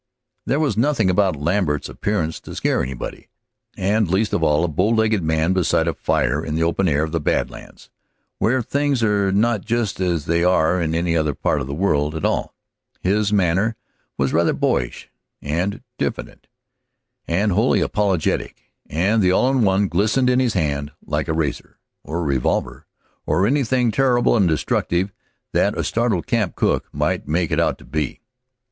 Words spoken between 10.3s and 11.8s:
are in any other part of this